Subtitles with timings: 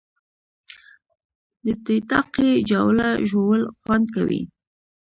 [1.65, 4.41] د ټیټاقې جاوله ژوول خوند کوي